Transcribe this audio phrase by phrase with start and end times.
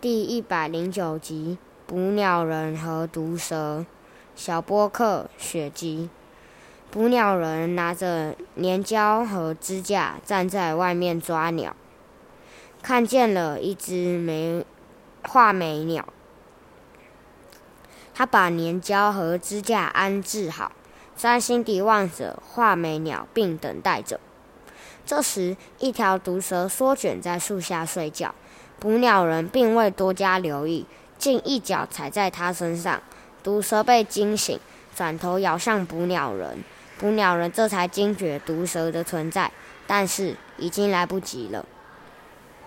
[0.00, 3.84] 第一百零九集：捕鸟人和毒蛇。
[4.34, 6.08] 小波克雪姬。
[6.90, 11.76] 捕鸟人拿着粘胶和支架站在外面抓鸟，
[12.80, 14.64] 看见了一只美
[15.28, 16.08] 画眉鸟。
[18.14, 20.72] 他把粘胶和支架安置好，
[21.14, 24.18] 专心地望着画眉鸟，并等待着。
[25.04, 28.34] 这时，一条毒蛇缩卷在树下睡觉。
[28.80, 30.86] 捕鸟人并未多加留意，
[31.18, 33.00] 竟一脚踩在他身上。
[33.42, 34.58] 毒蛇被惊醒，
[34.96, 36.64] 转头咬向捕鸟人。
[36.98, 39.52] 捕鸟人这才惊觉毒蛇的存在，
[39.86, 41.64] 但是已经来不及了。